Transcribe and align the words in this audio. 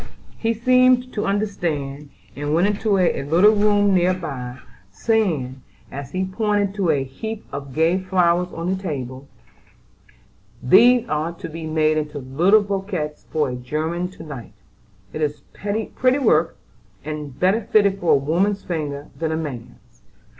He 0.35 0.55
seemed 0.55 1.13
to 1.13 1.27
understand, 1.27 2.09
and 2.35 2.55
went 2.55 2.65
into 2.65 2.97
a 2.97 3.21
little 3.21 3.53
room 3.55 3.93
near 3.93 4.15
by, 4.15 4.57
saying, 4.91 5.61
as 5.91 6.11
he 6.11 6.25
pointed 6.25 6.73
to 6.73 6.89
a 6.89 7.03
heap 7.03 7.45
of 7.51 7.71
gay 7.75 7.99
flowers 7.99 8.51
on 8.51 8.69
the 8.69 8.81
table: 8.81 9.27
"These 10.63 11.07
are 11.07 11.33
to 11.33 11.47
be 11.47 11.67
made 11.67 11.99
into 11.99 12.17
little 12.17 12.63
bouquets 12.63 13.27
for 13.29 13.49
a 13.51 13.55
'German' 13.55 14.09
to 14.13 14.23
night. 14.23 14.53
It 15.13 15.21
is 15.21 15.41
pretty 15.53 16.17
work, 16.17 16.57
and 17.05 17.39
better 17.39 17.61
fitted 17.61 17.99
for 17.99 18.13
a 18.13 18.17
woman's 18.17 18.63
fingers 18.63 19.05
than 19.19 19.31
a 19.31 19.37
man's. 19.37 20.01